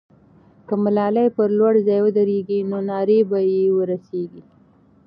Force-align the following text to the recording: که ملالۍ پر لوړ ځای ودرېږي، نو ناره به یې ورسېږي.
که 0.67 0.73
ملالۍ 0.83 1.27
پر 1.35 1.49
لوړ 1.57 1.73
ځای 1.87 1.99
ودرېږي، 2.03 2.59
نو 2.69 2.77
ناره 2.89 3.17
به 3.29 3.39
یې 3.51 3.63
ورسېږي. 3.77 4.41